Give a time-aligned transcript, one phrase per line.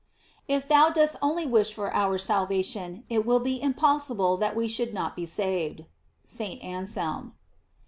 [0.47, 4.95] If thou dost only wish for our salvation, it will be impossible that we should
[4.95, 5.85] not be saved.—
[6.25, 6.59] St.
[6.63, 7.35] Anselm.